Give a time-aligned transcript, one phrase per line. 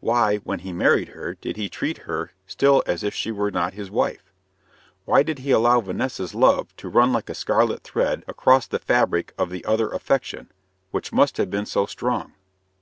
[0.00, 3.72] Why, when he married her, did he treat her still as if she were not
[3.72, 4.22] his wife?
[5.06, 9.32] Why did he allow Vanessa's love to run like a scarlet thread across the fabric
[9.38, 10.52] of the other affection,
[10.90, 12.34] which must have been so strong?